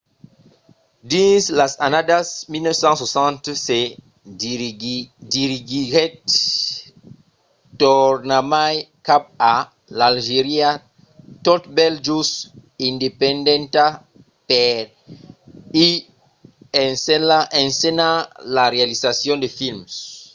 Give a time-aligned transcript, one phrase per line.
[1.11, 3.79] dins las annadas 1960 se
[5.43, 6.17] dirigiguèt
[7.81, 8.75] tornarmai
[9.07, 9.55] cap a
[9.97, 10.69] l’algèria
[11.45, 12.33] tot bèl just
[12.89, 13.85] independenta
[14.49, 14.77] per
[15.87, 15.87] i
[17.65, 18.15] ensenhar
[18.55, 19.91] la realizacion de films